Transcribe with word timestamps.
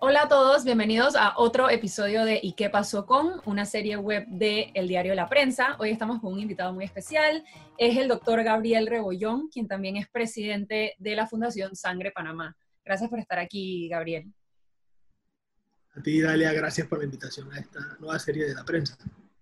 Hola 0.00 0.26
todos, 0.28 0.64
bienvenidos 0.64 1.14
a 1.14 1.34
otro 1.36 1.70
episodio 1.70 2.24
de 2.24 2.40
¿Y 2.42 2.54
qué 2.54 2.68
pasó 2.68 3.06
con? 3.06 3.40
Una 3.44 3.64
serie 3.64 3.96
web 3.96 4.26
de 4.26 4.72
El 4.74 4.88
Diario 4.88 5.14
La 5.14 5.28
Prensa. 5.28 5.76
Hoy 5.78 5.90
estamos 5.90 6.20
con 6.20 6.32
un 6.32 6.40
invitado 6.40 6.72
muy 6.72 6.84
especial. 6.84 7.44
Es 7.78 7.96
el 7.96 8.08
doctor 8.08 8.42
Gabriel 8.42 8.88
Rebollón, 8.88 9.48
quien 9.50 9.68
también 9.68 9.96
es 9.96 10.08
presidente 10.08 10.96
de 10.98 11.14
la 11.14 11.28
Fundación 11.28 11.76
Sangre 11.76 12.10
Panamá. 12.10 12.56
Gracias 12.84 13.08
por 13.08 13.20
estar 13.20 13.38
aquí, 13.38 13.88
Gabriel. 13.88 14.32
A 15.94 16.02
ti, 16.02 16.20
Dalia, 16.20 16.52
gracias 16.52 16.88
por 16.88 16.98
la 16.98 17.04
invitación 17.04 17.52
a 17.52 17.60
esta 17.60 17.96
nueva 18.00 18.18
serie 18.18 18.46
de 18.46 18.54
La 18.54 18.64
Prensa. 18.64 18.98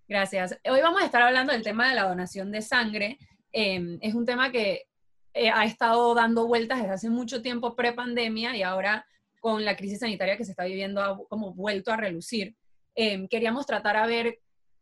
Gracias. 0.07 0.59
Hoy 0.69 0.81
vamos 0.81 1.01
a 1.01 1.05
estar 1.05 1.21
hablando 1.21 1.53
del 1.53 1.63
tema 1.63 1.87
de 1.87 1.95
la 1.95 2.03
donación 2.03 2.51
de 2.51 2.61
sangre. 2.61 3.17
Eh, 3.53 3.97
es 4.01 4.13
un 4.13 4.25
tema 4.25 4.51
que 4.51 4.83
eh, 5.33 5.49
ha 5.49 5.63
estado 5.63 6.13
dando 6.13 6.45
vueltas 6.45 6.79
desde 6.79 6.93
hace 6.93 7.09
mucho 7.09 7.41
tiempo 7.41 7.75
pre-pandemia 7.75 8.55
y 8.55 8.63
ahora 8.63 9.05
con 9.39 9.63
la 9.63 9.77
crisis 9.77 9.99
sanitaria 9.99 10.35
que 10.35 10.43
se 10.43 10.51
está 10.51 10.65
viviendo 10.65 11.01
ha 11.01 11.17
como 11.29 11.53
vuelto 11.53 11.91
a 11.91 11.97
relucir. 11.97 12.55
Eh, 12.95 13.27
queríamos 13.29 13.65
tratar 13.65 13.95
a 13.95 14.05
ver 14.05 14.39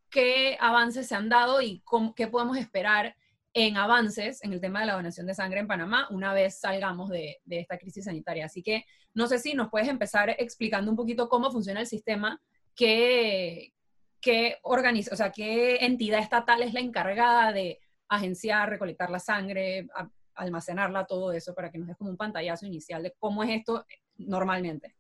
qué 0.10 0.58
avances 0.60 1.08
se 1.08 1.16
han 1.16 1.30
dado 1.30 1.62
y 1.62 1.84
qué 2.16 2.28
podemos 2.28 2.58
esperar 2.58 3.16
en 3.54 3.78
avances 3.78 4.44
en 4.44 4.54
el 4.54 4.62
tema 4.62 4.80
de 4.80 4.88
la 4.88 4.94
donación 4.94 5.28
de 5.28 5.36
sangre 5.36 5.60
en 5.60 5.68
Panamá 5.68 6.08
una 6.10 6.34
vez 6.34 6.60
salgamos 6.60 7.10
de, 7.10 7.38
de, 7.46 7.60
esta 7.60 7.78
crisis 7.78 8.06
sanitaria. 8.06 8.46
Así 8.46 8.64
que 8.64 8.86
no 9.14 9.28
sé 9.28 9.38
si 9.38 9.54
nos 9.54 9.70
puedes 9.70 9.88
empezar 9.88 10.32
explicando 10.40 10.90
un 10.90 10.98
poquito 10.98 11.30
cómo 11.30 11.52
funciona 11.52 11.82
el 11.82 11.88
sistema, 11.88 12.42
qué, 12.76 13.74
qué, 14.22 14.58
organiza, 14.64 15.14
o 15.14 15.18
sea, 15.18 15.32
qué 15.32 15.78
entidad 15.86 16.20
estatal 16.20 16.62
es 16.62 16.74
la 16.74 16.80
encargada 16.80 17.52
de 17.52 17.80
agenciar, 18.08 18.70
recolectar 18.70 19.10
la 19.10 19.20
sangre, 19.20 19.88
a, 19.96 20.10
almacenarla, 20.36 21.06
todo 21.06 21.32
eso, 21.32 21.54
para 21.54 21.72
que 21.72 21.78
nos 21.78 21.88
des 21.88 21.98
como 21.98 22.10
un 22.10 22.18
pantallazo 22.18 22.66
inicial 22.66 23.04
de 23.04 23.14
cómo 23.20 23.44
es 23.44 23.50
esto 23.52 23.86
normalmente. 24.18 24.96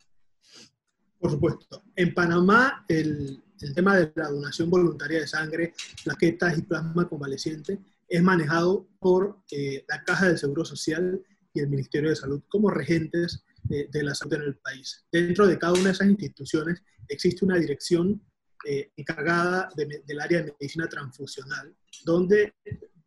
Por 1.19 1.31
supuesto. 1.31 1.83
En 1.95 2.13
Panamá, 2.13 2.85
el, 2.87 3.41
el 3.61 3.75
tema 3.75 3.95
de 3.95 4.11
la 4.15 4.29
donación 4.29 4.69
voluntaria 4.69 5.19
de 5.19 5.27
sangre, 5.27 5.73
plaquetas 6.03 6.57
y 6.57 6.63
plasma 6.63 7.07
convaleciente 7.07 7.79
es 8.07 8.21
manejado 8.21 8.87
por 8.99 9.39
eh, 9.51 9.85
la 9.87 10.03
Caja 10.03 10.27
del 10.27 10.37
Seguro 10.37 10.65
Social 10.65 11.21
y 11.53 11.59
el 11.59 11.69
Ministerio 11.69 12.09
de 12.09 12.15
Salud 12.15 12.41
como 12.49 12.69
regentes 12.69 13.43
de, 13.63 13.87
de, 13.91 14.03
la 14.03 14.15
salud 14.15 14.33
en 14.33 14.41
el 14.41 14.57
país. 14.57 15.05
Dentro 15.11 15.47
de 15.47 15.57
cada 15.57 15.73
una 15.73 15.85
de 15.85 15.91
esas 15.91 16.07
instituciones 16.07 16.83
existe 17.07 17.45
una 17.45 17.57
dirección 17.57 18.21
eh, 18.65 18.91
encargada 18.95 19.69
de, 19.75 20.03
del 20.05 20.19
área 20.19 20.43
de 20.43 20.55
medicina 20.59 20.87
transfusional, 20.87 21.75
donde, 22.03 22.53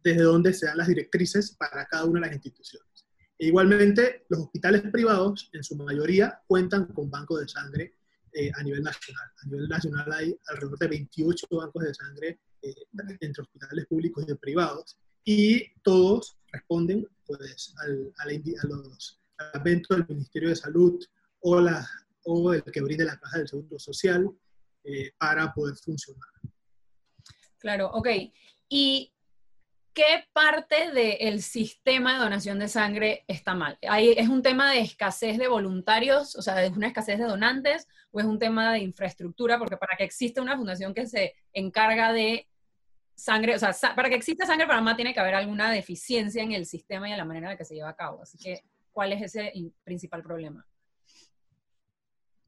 desde 0.02 0.22
donde 0.22 0.52
se 0.52 0.66
dan 0.66 0.78
las 0.78 0.88
directrices 0.88 1.56
para 1.56 1.86
cada 1.86 2.04
una 2.04 2.20
de 2.20 2.26
las 2.26 2.34
instituciones. 2.34 3.06
E 3.38 3.46
igualmente, 3.46 4.26
los 4.28 4.40
hospitales 4.40 4.82
privados, 4.92 5.50
en 5.52 5.64
su 5.64 5.76
mayoría, 5.76 6.40
cuentan 6.46 6.86
con 6.86 7.10
bancos 7.10 7.40
de 7.40 7.48
sangre 7.48 7.94
eh, 8.32 8.50
a 8.54 8.62
nivel 8.62 8.82
nacional. 8.82 9.28
A 9.42 9.46
nivel 9.46 9.68
nacional 9.68 10.12
hay 10.12 10.36
alrededor 10.48 10.78
de 10.78 10.88
28 10.88 11.46
bancos 11.50 11.84
de 11.84 11.94
sangre 11.94 12.40
eh, 12.62 12.74
entre 13.20 13.42
hospitales 13.42 13.86
públicos 13.86 14.24
y 14.26 14.34
privados, 14.34 14.98
y 15.24 15.72
todos 15.82 16.36
responden 16.52 17.06
pues, 17.26 17.74
al, 17.78 18.12
al, 18.18 18.30
a 18.30 18.66
los 18.66 19.20
eventos 19.54 19.96
del 19.96 20.06
Ministerio 20.08 20.50
de 20.50 20.56
Salud 20.56 21.02
o, 21.40 21.60
la, 21.60 21.88
o 22.24 22.52
el 22.52 22.62
que 22.62 22.80
brinde 22.80 23.04
la 23.04 23.18
Caja 23.18 23.38
del 23.38 23.48
Seguro 23.48 23.78
Social 23.78 24.30
eh, 24.84 25.12
para 25.18 25.52
poder 25.52 25.74
funcionar. 25.76 26.28
Claro, 27.58 27.90
ok. 27.92 28.08
¿Y 28.68 29.12
qué 29.94 30.26
parte 30.32 30.90
del 30.90 31.40
sistema 31.40 32.14
de 32.14 32.18
donación 32.18 32.58
de 32.58 32.68
sangre 32.68 33.24
está 33.26 33.54
mal? 33.54 33.78
¿Hay, 33.88 34.10
¿Es 34.10 34.28
un 34.28 34.42
tema 34.42 34.70
de 34.70 34.80
escasez 34.80 35.38
de 35.38 35.48
voluntarios, 35.48 36.36
o 36.36 36.42
sea, 36.42 36.62
es 36.62 36.76
una 36.76 36.88
escasez 36.88 37.18
de 37.18 37.24
donantes, 37.24 37.88
o 38.10 38.20
es 38.20 38.26
un 38.26 38.38
tema 38.38 38.72
de 38.72 38.80
infraestructura? 38.80 39.58
Porque 39.58 39.76
para 39.76 39.96
que 39.96 40.04
exista 40.04 40.42
una 40.42 40.56
fundación 40.56 40.92
que 40.92 41.06
se 41.06 41.34
encarga 41.52 42.12
de 42.12 42.46
sangre, 43.14 43.54
o 43.54 43.58
sea, 43.58 43.72
para 43.94 44.08
que 44.08 44.16
exista 44.16 44.44
sangre 44.44 44.66
para 44.66 44.78
Panamá 44.78 44.96
tiene 44.96 45.14
que 45.14 45.20
haber 45.20 45.34
alguna 45.34 45.70
deficiencia 45.70 46.42
en 46.42 46.52
el 46.52 46.66
sistema 46.66 47.08
y 47.08 47.12
en 47.12 47.18
la 47.18 47.24
manera 47.24 47.46
en 47.46 47.52
la 47.52 47.56
que 47.56 47.64
se 47.64 47.74
lleva 47.74 47.90
a 47.90 47.96
cabo. 47.96 48.22
Así 48.22 48.36
que, 48.36 48.60
¿cuál 48.92 49.12
es 49.12 49.22
ese 49.22 49.52
principal 49.84 50.22
problema? 50.22 50.66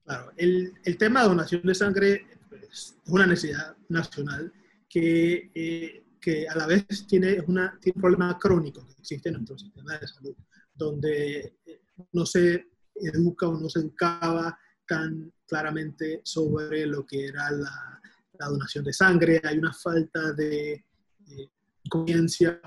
Claro, 0.07 0.33
el, 0.37 0.73
tema 0.99 1.23
de 1.23 1.29
donación 1.29 1.63
de 1.63 1.75
sangre 1.75 2.27
es 2.71 2.97
una 3.07 3.27
necesidad 3.27 3.77
nacional 3.89 4.53
que, 4.89 5.51
eh, 5.53 6.47
a 6.49 6.57
la 6.57 6.67
vez 6.67 7.07
tiene, 7.09 7.41
una, 7.41 7.77
tiene 7.81 7.97
un 7.97 8.03
problema 8.03 8.39
crónico 8.39 8.87
que 8.87 8.93
existe 9.01 9.29
en 9.29 9.35
nuestro 9.35 9.59
sistema 9.59 9.99
de 9.99 10.07
salud, 10.07 10.37
donde 10.75 11.55
eh, 11.67 11.81
no 12.13 12.25
se 12.25 12.69
educa 12.95 13.49
o 13.49 13.59
no 13.59 13.69
se 13.69 13.81
educaba 13.81 14.57
tan 14.87 15.33
claramente 15.45 16.21
sobre 16.25 16.87
lo 16.87 17.05
que 17.05 17.27
era 17.27 17.51
la, 17.51 18.01
donación 18.39 18.85
de 18.85 18.93
sangre, 18.93 19.41
hay 19.43 19.59
una 19.59 19.73
falta 19.73 20.33
de, 20.35 20.85
de 21.19 21.51
conciencia, 21.89 22.61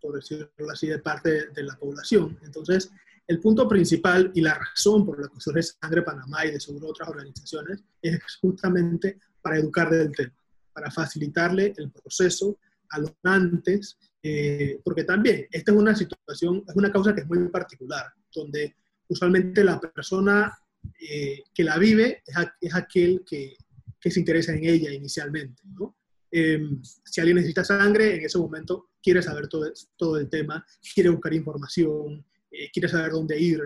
por 0.00 0.14
decirlo 0.14 0.48
así, 0.72 0.86
de 0.86 1.00
parte 1.00 1.30
de, 1.30 1.46
de, 1.48 1.62
la 1.64 1.76
población. 1.76 2.38
Entonces, 2.44 2.92
el 3.26 3.40
punto 3.40 3.68
principal 3.68 4.30
y 4.34 4.40
la 4.40 4.54
razón 4.54 5.04
por 5.04 5.20
la 5.20 5.28
que 5.28 5.40
surge 5.40 5.62
Sangre 5.62 6.02
Panamá 6.02 6.46
y 6.46 6.52
de 6.52 6.60
seguro 6.60 6.88
otras 6.88 7.08
organizaciones 7.08 7.82
es 8.00 8.20
justamente 8.40 9.18
para 9.40 9.58
educar 9.58 9.90
del 9.90 10.12
tema, 10.12 10.34
para 10.72 10.90
facilitarle 10.90 11.74
el 11.76 11.90
proceso 11.90 12.58
a 12.90 13.00
los 13.00 13.12
donantes, 13.22 13.98
eh, 14.22 14.80
porque 14.84 15.04
también 15.04 15.46
esta 15.50 15.72
es 15.72 15.76
una 15.76 15.94
situación, 15.94 16.62
es 16.66 16.76
una 16.76 16.92
causa 16.92 17.14
que 17.14 17.22
es 17.22 17.26
muy 17.26 17.48
particular, 17.48 18.06
donde 18.32 18.76
usualmente 19.08 19.64
la 19.64 19.80
persona 19.80 20.56
eh, 21.00 21.42
que 21.52 21.64
la 21.64 21.78
vive 21.78 22.22
es, 22.24 22.36
a, 22.36 22.54
es 22.60 22.74
aquel 22.74 23.24
que, 23.26 23.56
que 24.00 24.10
se 24.10 24.20
interesa 24.20 24.52
en 24.52 24.64
ella 24.64 24.92
inicialmente. 24.92 25.62
¿no? 25.64 25.96
Eh, 26.30 26.60
si 27.04 27.20
alguien 27.20 27.36
necesita 27.36 27.64
sangre, 27.64 28.16
en 28.16 28.24
ese 28.24 28.38
momento 28.38 28.90
quiere 29.02 29.22
saber 29.22 29.48
todo, 29.48 29.72
todo 29.96 30.18
el 30.18 30.28
tema, 30.28 30.64
quiere 30.94 31.10
buscar 31.10 31.32
información, 31.34 32.24
eh, 32.58 32.70
quiere 32.72 32.88
saber 32.88 33.12
dónde 33.12 33.38
ir. 33.38 33.60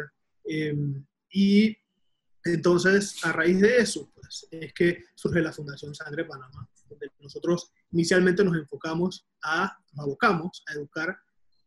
Eh, 0.44 0.76
y 1.32 1.76
entonces, 2.44 3.24
a 3.24 3.32
raíz 3.32 3.60
de 3.60 3.78
eso, 3.78 4.10
pues, 4.14 4.46
es 4.50 4.72
que 4.72 5.04
surge 5.14 5.40
la 5.40 5.52
Fundación 5.52 5.94
Sangre 5.94 6.24
Panamá, 6.24 6.68
donde 6.88 7.10
nosotros 7.20 7.72
inicialmente 7.92 8.44
nos 8.44 8.56
enfocamos 8.56 9.26
a, 9.42 9.76
nos 9.92 10.06
abocamos 10.06 10.62
a 10.66 10.72
educar 10.74 11.18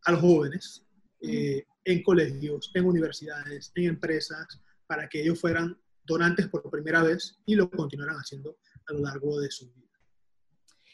a 0.06 0.12
los 0.12 0.22
jóvenes 0.22 0.86
eh, 1.22 1.66
en 1.86 2.04
colegios, 2.04 2.72
en 2.74 2.86
universidades, 2.86 3.72
en 3.76 3.86
empresas, 3.86 4.62
para 4.88 5.08
que 5.08 5.22
ellos 5.22 5.40
fueran 5.40 5.78
donantes 6.04 6.48
por 6.48 6.70
primera 6.70 7.04
vez 7.04 7.40
y 7.46 7.56
lo 7.56 7.70
continuaran 7.70 8.18
haciendo 8.18 8.58
a 8.88 8.94
lo 8.94 9.00
largo 9.00 9.40
de 9.40 9.50
su 9.50 9.72
vida. 9.72 9.90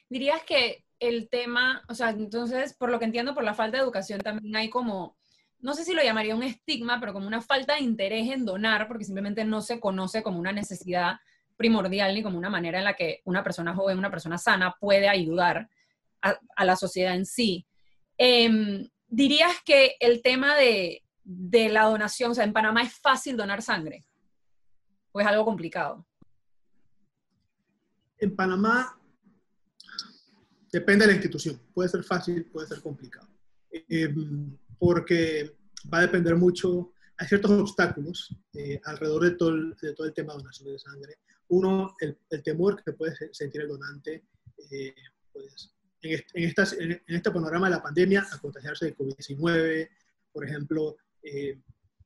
Dirías 0.09 0.41
que 0.43 0.85
el 0.99 1.29
tema, 1.29 1.83
o 1.87 1.95
sea, 1.95 2.09
entonces, 2.09 2.73
por 2.73 2.91
lo 2.91 2.99
que 2.99 3.05
entiendo, 3.05 3.33
por 3.33 3.43
la 3.43 3.53
falta 3.53 3.77
de 3.77 3.83
educación 3.83 4.19
también 4.19 4.55
hay 4.55 4.69
como, 4.69 5.18
no 5.61 5.73
sé 5.73 5.83
si 5.83 5.93
lo 5.93 6.03
llamaría 6.03 6.35
un 6.35 6.43
estigma, 6.43 6.99
pero 6.99 7.13
como 7.13 7.27
una 7.27 7.41
falta 7.41 7.75
de 7.75 7.81
interés 7.81 8.29
en 8.29 8.45
donar, 8.45 8.87
porque 8.87 9.05
simplemente 9.05 9.43
no 9.43 9.61
se 9.61 9.79
conoce 9.79 10.23
como 10.23 10.39
una 10.39 10.51
necesidad 10.51 11.17
primordial 11.57 12.13
ni 12.13 12.23
como 12.23 12.37
una 12.37 12.49
manera 12.49 12.79
en 12.79 12.85
la 12.85 12.95
que 12.95 13.21
una 13.25 13.43
persona 13.43 13.75
joven, 13.75 13.97
una 13.97 14.11
persona 14.11 14.37
sana 14.37 14.75
puede 14.79 15.09
ayudar 15.09 15.69
a, 16.21 16.65
la 16.65 16.75
sociedad 16.75 17.15
en 17.15 17.25
sí. 17.25 17.65
Eh, 18.17 18.87
¿Dirías 19.07 19.53
que 19.65 19.95
el 19.99 20.21
tema 20.21 20.55
de, 20.55 21.03
de 21.23 21.69
la 21.69 21.83
donación, 21.83 22.31
o 22.31 22.35
sea, 22.35 22.43
en 22.43 22.53
Panamá 22.53 22.83
es 22.83 22.93
fácil 22.93 23.35
donar 23.35 23.61
sangre? 23.61 24.05
¿O 25.11 25.19
es 25.19 25.27
algo 25.27 25.45
complicado? 25.45 26.05
En 28.17 28.35
Panamá 28.35 28.97
depende 30.71 31.05
de 31.05 31.11
la 31.11 31.13
institución. 31.17 31.59
Puede 31.73 31.89
ser 31.89 32.03
fácil, 32.03 32.45
puede 32.45 32.67
ser 32.67 32.81
complicado. 32.81 33.27
Eh, 33.71 34.13
porque 34.79 35.55
va 35.91 35.99
a 35.99 36.01
depender 36.01 36.35
mucho, 36.35 36.91
hay 37.17 37.27
ciertos 37.27 37.51
obstáculos 37.51 38.35
eh, 38.53 38.79
alrededor 38.85 39.23
de 39.23 39.31
todo, 39.31 39.49
el, 39.49 39.75
de 39.81 39.93
todo, 39.93 40.07
el, 40.07 40.13
tema 40.13 40.33
de 40.33 40.39
donación 40.39 40.71
de 40.71 40.79
sangre. 40.79 41.15
Uno, 41.49 41.95
el, 41.99 42.17
el 42.29 42.43
temor 42.43 42.81
que 42.83 42.93
puede 42.93 43.15
sentir 43.33 43.61
el 43.61 43.67
donante 43.67 44.25
eh, 44.71 44.93
pues, 45.33 45.73
en, 46.01 46.13
este, 46.13 46.39
en, 46.39 46.47
estas, 46.47 46.73
en, 46.73 47.01
este 47.07 47.31
panorama 47.31 47.67
de 47.67 47.75
la 47.75 47.83
pandemia 47.83 48.27
a 48.31 48.37
contagiarse 48.39 48.85
de 48.85 48.95
COVID-19, 48.95 49.89
por 50.31 50.45
ejemplo, 50.45 50.97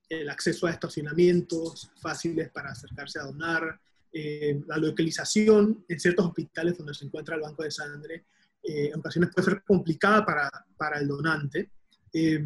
el 0.10 0.30
acceso 0.30 0.68
a 0.68 0.72
estacionamientos 0.72 1.92
fáciles 2.02 2.50
para 2.50 2.72
acercarse 2.72 3.20
a 3.20 3.24
donar, 3.24 3.80
eh, 4.16 4.62
la 4.68 4.78
localización 4.78 5.86
en 5.88 6.00
ciertos 6.00 6.28
hospitales 6.28 6.78
donde 6.78 6.94
se 6.94 7.06
encuentra 7.06 7.36
el 7.36 7.42
banco 7.42 7.64
de 7.64 7.72
sangre, 7.72 8.26
eh, 8.62 8.92
en 8.94 9.00
ocasiones 9.00 9.32
puede 9.34 9.50
ser 9.50 9.64
complicada 9.64 10.24
para, 10.24 10.52
para 10.78 11.00
el 11.00 11.08
donante, 11.08 11.72
eh, 12.14 12.46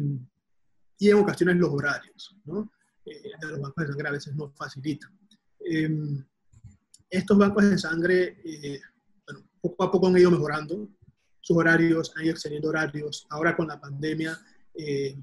y 0.98 1.10
en 1.10 1.16
ocasiones 1.16 1.56
los 1.56 1.70
horarios 1.70 2.36
¿no? 2.44 2.70
de 3.04 3.48
los 3.48 3.60
bancos 3.60 3.84
de 3.84 3.92
sangre 3.92 4.08
a 4.08 4.12
veces 4.12 4.34
no 4.34 4.50
facilitan. 4.50 5.10
estos 7.10 7.38
bancos 7.38 7.70
de 7.70 7.78
sangre, 7.78 8.42
bueno, 9.26 9.48
poco 9.60 9.84
a 9.84 9.90
poco 9.90 10.08
han 10.08 10.18
ido 10.18 10.30
mejorando. 10.30 10.88
sus 11.40 11.56
horarios, 11.56 12.12
han 12.16 12.24
ido 12.24 12.32
extendiendo 12.32 12.68
horarios. 12.68 13.26
Ahora 13.30 13.56
con 13.56 13.68
la 13.68 13.80
pandemia 13.80 14.38
eh, 14.74 15.16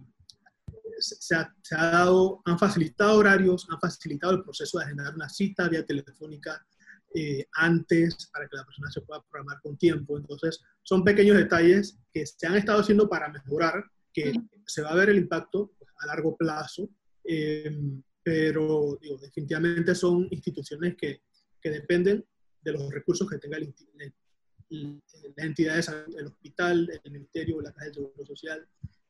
se, 1.00 1.36
ha, 1.36 1.54
se, 1.62 1.76
ha, 1.76 1.92
dado, 1.92 2.42
han 2.46 2.58
facilitado 2.58 3.20
horarios, 3.20 3.68
han 3.70 3.80
facilitado 3.80 4.34
el 4.34 4.44
proceso 4.44 4.80
de 4.80 4.86
agendar 4.86 5.14
una 5.14 5.30
cita 5.30 5.68
vía 5.68 5.86
telefónica 5.86 6.66
eh, 7.14 7.48
antes 7.54 8.30
para 8.34 8.48
que 8.48 8.58
la 8.58 8.66
persona 8.66 8.92
se 8.92 9.02
pueda 9.02 9.22
programar 9.24 9.62
con 9.62 9.78
tiempo. 9.78 10.18
Entonces, 10.18 10.62
son 10.84 11.04
pequeños 11.04 11.38
detalles 11.38 11.98
que 12.12 12.26
se 12.26 12.46
han 12.46 12.56
estado 12.56 12.82
haciendo 12.82 13.08
para 13.08 13.30
mejorar, 13.30 13.86
que 14.16 14.32
se 14.66 14.82
va 14.82 14.92
a 14.92 14.96
ver 14.96 15.10
el 15.10 15.18
impacto 15.18 15.74
a 15.98 16.08
largo 16.08 16.38
plazo, 16.38 16.90
eh, 17.26 17.78
pero 18.24 18.98
digo, 19.02 19.18
definitivamente 19.18 19.94
son 19.94 20.28
instituciones 20.32 20.96
que, 20.96 21.22
que, 21.62 21.70
dependen 21.70 22.26
de 22.62 22.72
los 22.72 22.90
recursos 22.90 23.30
que 23.30 23.38
tenga 23.38 23.58
el, 23.58 23.74
el, 24.70 25.02
la 25.36 25.44
entidad 25.44 25.76
de 25.76 25.84
salud, 25.84 26.18
el 26.18 26.28
hospital, 26.28 26.90
el 27.04 27.12
ministerio, 27.12 27.62
la 27.62 27.74
caja 27.74 27.88
de 27.88 27.94
seguro 27.94 28.26
social 28.26 28.68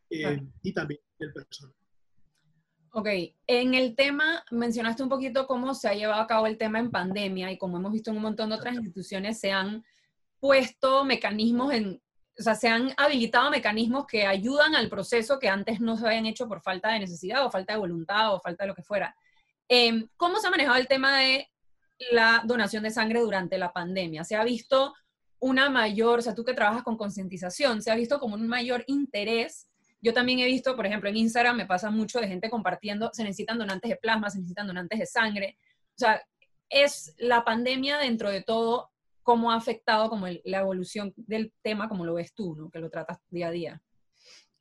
eh, 0.09 0.41
y 0.63 0.73
también 0.73 0.99
el 1.19 1.31
personal. 1.31 1.75
Ok, 2.91 3.07
en 3.47 3.73
el 3.73 3.95
tema, 3.95 4.43
mencionaste 4.51 5.03
un 5.03 5.09
poquito 5.09 5.47
cómo 5.47 5.75
se 5.75 5.87
ha 5.87 5.93
llevado 5.93 6.21
a 6.21 6.27
cabo 6.27 6.47
el 6.47 6.57
tema 6.57 6.79
en 6.79 6.91
pandemia 6.91 7.51
y 7.51 7.57
como 7.57 7.77
hemos 7.77 7.91
visto 7.91 8.09
en 8.09 8.17
un 8.17 8.23
montón 8.23 8.49
de 8.49 8.55
otras 8.55 8.75
instituciones, 8.75 9.39
se 9.39 9.51
han 9.51 9.83
puesto 10.39 11.05
mecanismos 11.05 11.73
en, 11.73 12.01
o 12.37 12.43
sea, 12.43 12.55
se 12.55 12.67
han 12.67 12.93
habilitado 12.97 13.49
mecanismos 13.49 14.05
que 14.05 14.25
ayudan 14.25 14.75
al 14.75 14.89
proceso 14.89 15.39
que 15.39 15.49
antes 15.49 15.79
no 15.79 15.97
se 15.97 16.05
habían 16.05 16.25
hecho 16.25 16.47
por 16.47 16.61
falta 16.61 16.91
de 16.91 16.99
necesidad 16.99 17.45
o 17.45 17.51
falta 17.51 17.73
de 17.73 17.79
voluntad 17.79 18.33
o 18.33 18.39
falta 18.39 18.63
de 18.63 18.67
lo 18.67 18.75
que 18.75 18.83
fuera. 18.83 19.15
Em, 19.67 20.07
¿Cómo 20.17 20.39
se 20.39 20.47
ha 20.47 20.51
manejado 20.51 20.77
el 20.77 20.87
tema 20.87 21.17
de 21.17 21.49
la 22.11 22.43
donación 22.45 22.83
de 22.83 22.91
sangre 22.91 23.21
durante 23.21 23.57
la 23.57 23.71
pandemia? 23.71 24.23
¿Se 24.23 24.35
ha 24.35 24.43
visto 24.43 24.93
una 25.39 25.69
mayor, 25.69 26.19
o 26.19 26.21
sea, 26.21 26.35
tú 26.35 26.43
que 26.43 26.53
trabajas 26.53 26.83
con 26.83 26.97
concientización, 26.97 27.81
se 27.81 27.91
ha 27.91 27.95
visto 27.95 28.19
como 28.19 28.35
un 28.35 28.47
mayor 28.47 28.83
interés 28.87 29.67
yo 30.05 30.13
también 30.13 30.37
he 30.37 30.45
visto, 30.45 30.75
por 30.75 30.85
ejemplo, 30.85 31.09
en 31.09 31.17
Instagram 31.17 31.57
me 31.57 31.65
pasa 31.65 31.89
mucho 31.89 32.19
de 32.19 32.27
gente 32.27 32.47
compartiendo, 32.47 33.09
se 33.11 33.23
necesitan 33.23 33.57
donantes 33.57 33.89
de 33.89 33.95
plasma, 33.95 34.29
se 34.29 34.37
necesitan 34.37 34.67
donantes 34.67 34.99
de 34.99 35.07
sangre. 35.07 35.57
O 35.95 35.97
sea, 35.97 36.21
es 36.69 37.15
la 37.17 37.43
pandemia 37.43 37.97
dentro 37.97 38.29
de 38.29 38.43
todo, 38.43 38.91
cómo 39.25 39.51
ha 39.51 39.55
afectado 39.55 40.07
como 40.07 40.27
la 40.27 40.59
evolución 40.59 41.11
del 41.17 41.51
tema, 41.63 41.89
como 41.89 42.05
lo 42.05 42.13
ves 42.13 42.33
tú, 42.35 42.55
¿no? 42.55 42.69
que 42.69 42.79
lo 42.79 42.91
tratas 42.91 43.17
día 43.31 43.47
a 43.47 43.51
día. 43.51 43.81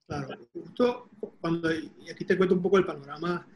Claro, 0.06 0.48
justo 0.54 1.10
cuando, 1.38 1.70
y 1.70 2.10
aquí 2.10 2.24
te 2.24 2.36
cuento 2.36 2.54
un 2.54 2.62
poco 2.62 2.78
el 2.78 2.86
panorama, 2.86 3.46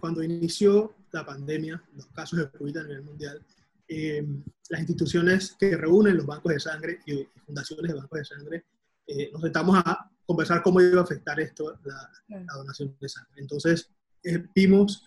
cuando 0.00 0.22
inició 0.22 0.94
la 1.12 1.24
pandemia, 1.24 1.82
los 1.94 2.06
casos 2.06 2.38
de 2.38 2.50
COVID 2.50 2.78
a 2.78 2.82
nivel 2.84 3.02
mundial, 3.02 3.44
eh, 3.86 4.26
las 4.70 4.80
instituciones 4.80 5.54
que 5.58 5.76
reúnen 5.76 6.16
los 6.16 6.24
bancos 6.24 6.54
de 6.54 6.60
sangre 6.60 7.00
y 7.06 7.26
fundaciones 7.44 7.92
de 7.92 7.98
bancos 7.98 8.18
de 8.18 8.24
sangre, 8.24 8.64
eh, 9.06 9.30
nos 9.32 9.42
sentamos 9.42 9.82
a 9.84 10.10
conversar 10.24 10.62
cómo 10.62 10.80
iba 10.80 11.00
a 11.00 11.04
afectar 11.04 11.38
esto 11.40 11.78
la, 11.84 12.10
donación 12.56 12.96
de 12.98 13.08
sangre. 13.08 13.42
Entonces, 13.42 13.90
eh, 14.24 14.42
vimos 14.54 15.04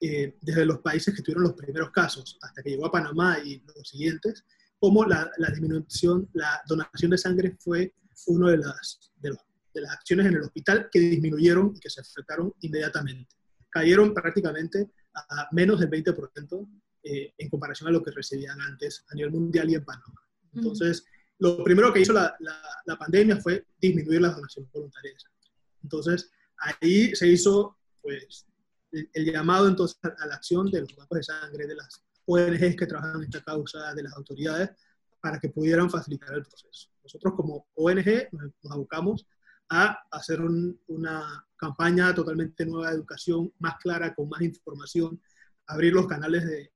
eh, 0.00 0.36
desde 0.40 0.64
los 0.64 0.78
países 0.78 1.12
que 1.12 1.22
tuvieron 1.22 1.42
los 1.42 1.54
primeros 1.54 1.90
casos 1.90 2.38
hasta 2.40 2.62
que 2.62 2.70
llegó 2.70 2.86
a 2.86 2.92
Panamá 2.92 3.38
y 3.44 3.60
los 3.74 3.88
siguientes, 3.88 4.44
cómo 4.78 5.04
la, 5.04 5.30
la 5.38 5.50
disminución, 5.50 6.28
la 6.34 6.62
donación 6.66 7.10
de 7.10 7.18
sangre 7.18 7.56
fue 7.58 7.94
una 8.26 8.50
de 8.50 8.58
las, 8.58 9.12
de, 9.16 9.30
de, 9.74 9.80
las 9.80 9.92
acciones 9.92 10.26
en 10.26 10.34
el 10.34 10.42
hospital 10.42 10.88
que 10.90 11.00
disminuyeron 11.00 11.72
y 11.76 11.80
que 11.80 11.90
se 11.90 12.00
afectaron 12.00 12.52
inmediatamente. 12.60 13.34
Cayeron 13.70 14.14
prácticamente 14.14 14.90
a 15.14 15.48
menos 15.52 15.80
del 15.80 15.90
20% 15.90 16.68
eh, 17.02 17.32
en 17.38 17.48
comparación 17.48 17.88
a 17.88 17.92
lo 17.92 18.02
que 18.02 18.10
recibían 18.10 18.60
antes 18.60 19.04
a 19.10 19.14
nivel 19.14 19.32
mundial 19.32 19.70
y 19.70 19.74
en 19.74 19.84
Panamá. 19.84 20.20
Entonces, 20.54 21.04
lo 21.38 21.62
primero 21.62 21.92
que 21.92 22.00
hizo 22.00 22.12
la, 22.12 22.36
la, 22.84 22.98
pandemia 22.98 23.36
fue 23.36 23.64
disminuir 23.80 24.20
las 24.20 24.34
donaciones 24.34 24.70
voluntarias. 24.72 25.24
Entonces, 25.82 26.30
ahí 26.58 27.14
se 27.14 27.28
hizo 27.28 27.78
pues, 28.02 28.46
el, 28.90 29.24
llamado 29.24 29.68
entonces 29.68 29.98
a, 30.02 30.26
la 30.26 30.34
acción 30.34 30.70
de 30.70 30.80
los 30.80 30.96
bancos 30.96 31.18
de 31.18 31.22
sangre, 31.22 31.66
de 31.66 31.76
las 31.76 32.04
ONGs 32.28 32.76
que 32.76 32.86
trabajan 32.86 33.16
en 33.16 33.24
esta 33.24 33.42
causa, 33.42 33.94
de 33.94 34.02
las 34.02 34.12
autoridades, 34.14 34.70
para 35.20 35.38
que 35.40 35.48
pudieran 35.48 35.90
facilitar 35.90 36.34
el 36.34 36.42
proceso. 36.42 36.90
Nosotros 37.02 37.34
como 37.34 37.66
ONG 37.74 38.28
nos, 38.32 38.72
abocamos 38.72 39.26
a 39.70 39.98
hacer 40.10 40.40
una 40.40 41.44
campaña 41.56 42.14
totalmente 42.14 42.64
nueva 42.64 42.90
de 42.90 42.96
educación, 42.96 43.52
más 43.58 43.76
clara, 43.78 44.14
con 44.14 44.28
más 44.28 44.42
información, 44.42 45.20
abrir 45.66 45.92
los 45.92 46.06
canales 46.06 46.46
de, 46.46 46.72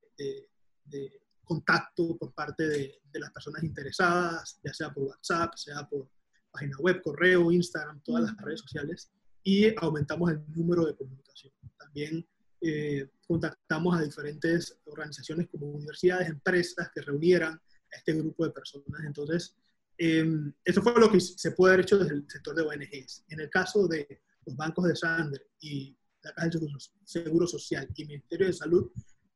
de 0.85 1.23
contacto 1.45 2.17
por 2.17 2.33
parte 2.33 2.67
de, 2.67 2.99
las 3.15 3.31
personas 3.31 3.63
interesadas, 3.63 4.59
ya 4.65 4.73
sea 4.73 4.91
por 4.91 5.05
WhatsApp, 5.05 5.55
sea 5.55 5.87
por 5.87 6.09
página 6.51 6.77
web, 6.79 7.03
correo, 7.03 7.53
Instagram, 7.53 8.01
todas 8.03 8.25
las 8.25 8.37
redes 8.39 8.61
sociales, 8.61 9.11
y 9.43 9.75
aumentamos 9.79 10.31
el 10.31 10.43
número 10.49 10.87
de 10.87 10.97
comunicación. 10.97 11.53
También 11.77 12.27
eh, 12.63 13.09
contactamos 13.27 13.97
a 13.97 14.03
diferentes 14.03 14.79
organizaciones 14.85 15.49
como 15.49 15.67
universidades, 15.67 16.29
empresas 16.29 16.91
que 16.95 17.03
reunieran 17.03 17.55
a 17.55 17.97
este 17.97 18.13
grupo 18.15 18.45
de 18.45 18.53
personas. 18.53 19.05
Entonces, 19.05 19.57
eh, 19.99 20.25
eso 20.65 20.83
fue 20.83 20.99
lo 20.99 21.11
que 21.11 21.21
se 21.21 21.53
puede 21.53 21.75
haber 21.75 21.85
hecho 21.85 21.99
desde 21.99 22.15
el 22.15 22.25
sector 22.29 22.55
de 22.55 22.63
ONGs. 22.63 23.25
En 23.29 23.41
el 23.41 23.51
caso 23.51 23.87
de 23.89 24.23
los 24.47 24.57
bancos 24.57 24.87
de 24.87 24.97
sangre 24.97 25.43
y 25.61 25.97
la 26.23 26.33
Caja 26.33 26.49
de 26.49 26.61
Seguro 27.05 27.47
Social 27.47 27.89
y 27.95 28.05
Ministerio 28.05 28.47
de 28.47 28.53
Salud, 28.53 28.91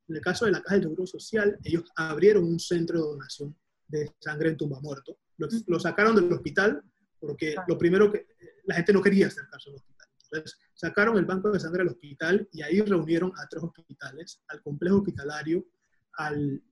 en 0.09 0.17
el 0.17 0.23
caso 0.23 0.45
de 0.45 0.53
la 0.53 0.63
Caja 0.63 0.77
de 0.77 0.83
Seguro 0.83 1.07
Social, 1.07 1.59
ellos 1.65 1.85
abrieron 1.97 2.45
un 2.45 2.61
centro 2.61 2.99
de 2.99 3.07
donación 3.07 3.57
de 3.89 4.13
sangre 4.21 4.51
en 4.51 4.57
tumba 4.57 4.81
muerto. 4.81 5.19
Lo, 5.39 5.81
sacaron 5.81 6.17
del 6.17 6.33
hospital 6.33 6.83
porque 7.19 7.57
lo 7.67 7.77
primero 7.77 8.11
que 8.11 8.27
la 8.65 8.77
gente 8.77 8.93
no 8.93 9.03
quería 9.03 9.27
acercarse 9.27 9.71
al 9.71 9.77
hospital. 9.77 9.96
Entonces, 10.31 10.59
sacaron 10.75 11.17
el 11.19 11.25
banco 11.25 11.51
de 11.51 11.61
sangre 11.61 11.83
del 11.85 11.93
hospital 11.93 12.49
y 12.53 12.63
ahí 12.63 12.81
reunieron 12.81 13.33
a 13.37 13.47
tres 13.49 13.63
hospitales, 13.63 14.43
al 14.49 14.63
complejo 14.63 14.99
hospitalario, 14.99 15.67
al, 16.15 16.63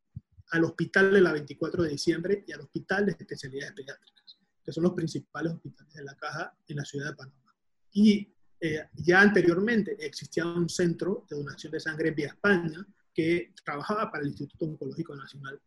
al 0.51 0.65
hospital 0.65 1.12
de 1.12 1.21
la 1.21 1.33
24 1.33 1.83
de 1.83 1.91
diciembre 1.91 2.45
y 2.47 2.53
al 2.53 2.61
hospital 2.61 3.06
de 3.06 3.12
especialidades 3.12 3.73
pediátricas, 3.73 4.39
que 4.62 4.73
son 4.73 4.85
los 4.85 4.95
principales 4.95 5.53
hospitales 5.53 5.93
de 5.95 6.05
la 6.05 6.17
caja 6.17 6.56
en 6.67 6.77
la 6.77 6.85
ciudad 6.85 7.11
de 7.11 7.17
Panamá. 7.17 7.55
Y 7.93 8.35
eh, 8.61 8.89
ya 8.95 9.21
anteriormente 9.21 9.97
existía 10.01 10.47
un 10.47 10.69
centro 10.69 11.27
de 11.29 11.37
donación 11.37 11.73
de 11.73 11.81
sangre 11.81 12.09
en 12.09 12.15
Vía 12.15 12.29
España, 12.29 12.87
que 13.15 13.53
trabajaba 13.65 14.11
para 14.11 14.23
el 14.23 14.31
Instituto 14.31 14.65
Oncológico 14.65 15.15
Nacional. 15.15 15.61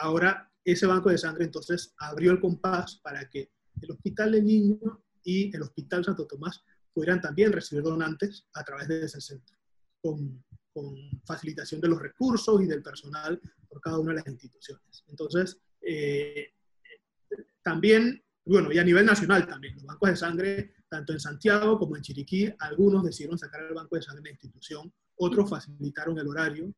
Ahora 0.00 0.50
ese 0.64 0.86
banco 0.86 1.10
de 1.10 1.18
sangre 1.18 1.44
entonces 1.44 1.94
abrió 1.98 2.32
el 2.32 2.40
compás 2.40 2.96
para 3.02 3.28
que 3.28 3.50
el 3.80 3.90
Hospital 3.90 4.32
de 4.32 4.42
Niño 4.42 5.04
y 5.22 5.54
el 5.54 5.62
Hospital 5.62 6.04
Santo 6.04 6.26
Tomás 6.26 6.62
pudieran 6.94 7.20
también 7.20 7.52
recibir 7.52 7.82
donantes 7.82 8.46
a 8.54 8.64
través 8.64 8.88
de 8.88 9.04
ese 9.04 9.20
centro, 9.20 9.56
con, 10.00 10.44
con 10.72 10.94
facilitación 11.26 11.80
de 11.80 11.88
los 11.88 12.00
recursos 12.00 12.62
y 12.62 12.66
del 12.66 12.82
personal 12.82 13.40
por 13.68 13.80
cada 13.80 13.98
una 13.98 14.12
de 14.12 14.18
las 14.20 14.28
instituciones. 14.28 15.04
Entonces, 15.08 15.58
eh, 15.80 16.52
también, 17.62 18.22
bueno, 18.44 18.72
y 18.72 18.78
a 18.78 18.84
nivel 18.84 19.04
nacional 19.04 19.46
también, 19.46 19.74
los 19.74 19.84
bancos 19.84 20.10
de 20.10 20.16
sangre, 20.16 20.74
tanto 20.88 21.12
en 21.12 21.20
Santiago 21.20 21.78
como 21.78 21.96
en 21.96 22.02
Chiriquí, 22.02 22.52
algunos 22.60 23.04
decidieron 23.04 23.38
sacar 23.38 23.62
el 23.64 23.74
banco 23.74 23.96
de 23.96 24.02
sangre 24.02 24.22
de 24.22 24.28
la 24.28 24.34
institución, 24.34 24.92
otros 25.16 25.50
facilitaron 25.50 26.18
el 26.18 26.28
horario 26.28 26.72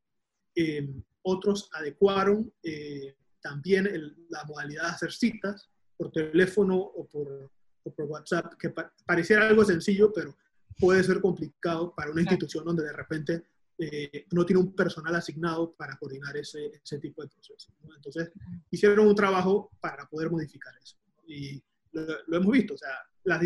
eh, 0.57 0.89
otros 1.21 1.69
adecuaron 1.73 2.51
eh, 2.63 3.15
también 3.43 3.89
la 4.31 4.45
modalidad 4.45 4.85
de 4.85 4.89
hacer 4.89 5.13
citas 5.13 5.69
por 5.97 6.11
teléfono 6.11 6.77
o 6.77 7.07
por, 7.07 7.51
por 7.91 8.07
WhatsApp, 8.07 8.55
que 8.59 8.73
pareciera 9.05 9.49
algo 9.49 9.65
sencillo, 9.65 10.13
pero 10.13 10.37
puede 10.79 11.03
ser 11.03 11.21
complicado 11.21 11.95
para 11.95 12.11
una 12.11 12.23
institución 12.23 12.65
donde 12.65 12.85
de 12.85 12.93
repente 12.93 13.47
eh, 13.79 14.27
no 14.33 14.45
tiene 14.45 14.63
un 14.63 14.75
personal 14.75 15.15
asignado 15.15 15.75
para 15.75 15.97
coordinar 15.99 16.37
ese, 16.37 16.81
ese 16.83 16.99
tipo 16.99 17.23
de 17.23 17.29
procesos. 17.29 17.73
Entonces, 17.95 18.31
hicieron 18.71 19.07
un 19.07 19.15
trabajo 19.15 19.71
para 19.81 20.07
poder 20.07 20.31
modificar 20.31 20.75
eso. 20.83 20.97
Y 21.27 21.63
lo, 21.93 22.37
hemos 22.37 22.53
visto, 22.53 22.75
o 22.75 22.79
sea, 22.79 22.95
las 23.25 23.43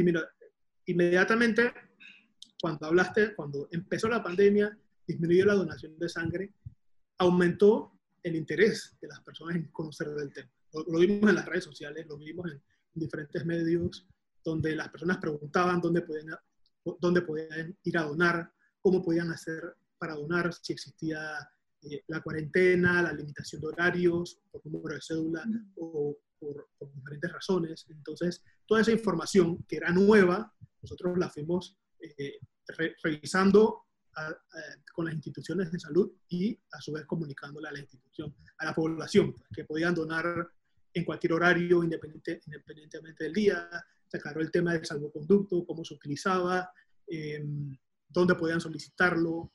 inmediatamente 0.87 1.73
cuando 2.61 2.87
hablaste, 2.87 3.35
cuando 3.35 3.69
empezó 3.71 4.09
la 4.09 4.23
pandemia, 4.23 4.77
disminuyó 5.07 5.47
la 5.47 5.55
donación 5.55 5.99
de 5.99 6.09
sangre 6.09 6.53
aumentó 7.21 7.93
el 8.23 8.35
interés 8.35 8.97
de 9.01 9.09
las 9.09 9.21
personas 9.21 9.57
en 9.57 9.65
conocer 9.69 10.09
del 10.09 10.33
tema. 10.33 10.51
Lo, 10.73 10.99
vimos 10.99 11.29
en 11.29 11.37
las 11.37 11.47
redes 11.47 11.65
sociales, 11.65 12.07
lo 12.07 12.17
vimos 12.17 12.51
en, 12.51 12.61
diferentes 12.93 13.47
medios, 13.47 14.09
donde 14.45 14.75
las 14.75 14.89
personas 14.89 15.19
preguntaban 15.19 15.81
dónde 15.81 16.03
podían, 16.03 16.37
dónde 16.99 17.23
podían 17.23 17.77
ir 17.83 17.99
a 17.99 18.03
donar, 18.03 18.53
cómo 18.81 19.03
podían 19.03 19.31
hacer 19.31 19.77
para 19.99 20.15
donar, 20.15 20.53
si 20.55 20.73
existía 20.73 21.21
eh, 21.83 22.03
la 22.09 22.21
cuarentena, 22.23 23.03
la 23.03 23.13
limitación 23.13 23.61
de 23.61 23.69
horarios, 23.69 24.41
por 24.51 24.65
número 24.67 24.95
de 24.95 25.03
cédula 25.03 25.45
o 25.77 26.17
por, 26.39 26.69
diferentes 26.95 27.33
razones. 27.33 27.87
Entonces, 27.91 28.43
toda 28.67 28.81
esa 28.81 28.93
información 28.93 29.65
que 29.69 29.77
era 29.77 29.91
nueva, 29.91 30.53
nosotros 30.83 31.19
la 31.19 31.29
fuimos 31.29 31.79
eh, 32.01 32.39
revisando 33.03 33.85
con 34.93 35.07
las 35.07 35.15
instituciones 35.15 35.71
de 35.71 35.79
salud 35.79 36.11
y 36.29 36.59
a 36.73 36.81
su 36.81 36.93
vez 36.93 37.07
comunicándole 37.07 37.69
a 37.69 37.73
la 37.73 37.79
institución, 37.79 38.35
a 38.59 38.67
la 38.67 38.75
población, 38.75 39.35
que 39.55 39.65
podían 39.65 39.95
donar 39.95 40.49
en 40.93 41.05
cualquier 41.05 41.33
horario, 41.35 41.83
independiente, 41.83 42.41
independientemente 42.47 43.25
del 43.25 43.33
día. 43.33 43.69
Se 44.11 44.17
aclaró 44.17 44.41
el 44.41 44.51
tema 44.51 44.73
del 44.73 44.85
salvoconducto, 44.85 45.65
cómo 45.65 45.85
se 45.85 45.95
utilizaba, 45.95 46.73
em, 47.07 47.77
dónde 48.09 48.35
podían 48.35 48.61
solicitarlo. 48.61 49.53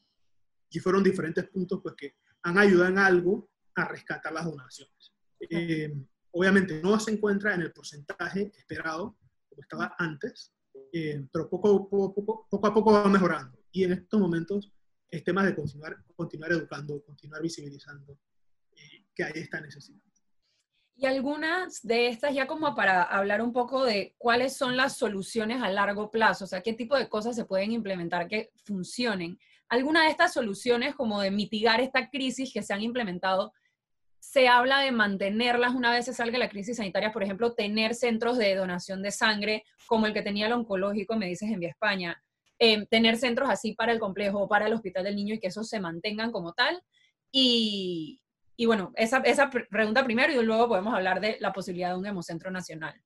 Y 0.70 0.80
fueron 0.80 1.04
diferentes 1.04 1.48
puntos 1.50 1.82
pues, 1.84 1.96
que 1.96 2.16
han 2.44 2.58
ayudado 2.58 2.90
en 2.90 2.98
algo 2.98 3.50
a 3.76 3.86
rescatar 3.86 4.32
las 4.32 4.46
donaciones. 4.46 5.14
Em, 5.40 6.08
obviamente 6.32 6.82
no 6.82 7.00
se 7.00 7.12
encuentra 7.12 7.54
en 7.54 7.62
el 7.62 7.74
porcentaje 7.74 8.52
esperado, 8.58 9.18
como 9.50 9.62
estaba 9.62 9.96
antes, 9.98 10.54
em, 10.94 11.28
pero 11.32 11.50
poco, 11.50 11.90
a 12.64 12.74
poco 12.74 12.92
va 12.94 13.10
mejorando. 13.10 13.60
Y 13.72 13.84
en 13.84 13.94
estos 13.94 14.20
momentos 14.20 14.72
es 15.10 15.24
tema 15.24 15.46
de 15.46 15.54
continuar, 15.54 15.98
continuar 16.16 16.52
educando, 16.54 17.04
continuar 17.04 17.42
visibilizando 17.42 18.18
eh, 18.72 19.06
que 19.14 19.24
hay 19.24 19.34
esta 19.36 19.60
necesidad. 19.60 20.02
Y 20.98 21.06
algunas 21.08 21.82
de 21.82 22.08
estas, 22.08 22.34
ya 22.34 22.48
como 22.48 22.74
para 22.74 23.04
hablar 23.04 23.42
un 23.42 23.52
poco 23.52 23.84
de 23.84 24.16
cuáles 24.18 24.56
son 24.56 24.78
las 24.78 24.98
soluciones 24.98 25.62
a 25.62 25.70
largo 25.70 26.10
plazo, 26.10 26.46
o 26.46 26.48
sea, 26.48 26.62
qué 26.62 26.74
tipo 26.74 26.96
de 26.96 27.10
cosas 27.10 27.36
se 27.36 27.44
pueden 27.44 27.74
implementar 27.74 28.30
que 28.30 28.52
funcionen. 28.64 29.38
Algunas 29.68 30.06
de 30.06 30.12
estas 30.12 30.34
soluciones, 30.34 30.96
como 30.96 31.20
de 31.20 31.32
mitigar 31.32 31.82
esta 31.82 32.10
crisis 32.10 32.54
que 32.54 32.64
se 32.64 32.74
han 32.74 32.82
implementado, 32.82 33.52
se 34.20 34.48
habla 34.48 34.80
de 34.80 34.92
mantenerlas 34.92 35.76
una 35.76 35.92
vez 35.92 36.06
se 36.06 36.14
salga 36.14 36.38
la 36.38 36.50
crisis 36.50 36.78
sanitaria, 36.78 37.12
por 37.12 37.24
ejemplo, 37.24 37.54
tener 37.54 37.94
centros 37.94 38.38
de 38.38 38.56
donación 38.56 39.02
de 39.02 39.12
sangre, 39.12 39.64
como 39.88 40.08
el 40.08 40.14
que 40.14 40.22
tenía 40.22 40.48
el 40.48 40.54
oncológico, 40.54 41.16
me 41.16 41.28
dices, 41.28 41.50
en 41.50 41.60
Vía 41.60 41.70
España, 41.70 42.24
eh, 42.58 42.86
tener 42.88 43.18
centros 43.18 43.50
así 43.50 43.74
para 43.74 43.92
el 43.92 44.00
complejo 44.00 44.40
o 44.40 44.48
para 44.48 44.68
el 44.68 44.74
hospital 44.74 45.04
del 45.04 45.16
niño 45.18 45.36
y 45.36 45.40
que 45.40 45.48
esos 45.48 45.68
se 45.68 45.80
mantengan 45.80 46.32
como 46.32 46.54
tal. 46.54 46.82
Y, 47.32 48.22
y 48.58 48.66
bueno, 48.66 48.94
esa, 48.96 49.18
esa 49.20 49.50
pregunta 49.50 50.04
primero 50.04 50.34
y 50.34 50.46
luego 50.46 50.68
podemos 50.68 50.94
hablar 50.94 51.20
de 51.20 51.38
la 51.40 51.52
posibilidad 51.52 51.90
de 51.90 51.98
un 51.98 52.06
hemocentro 52.06 52.52
nacional. 52.52 53.02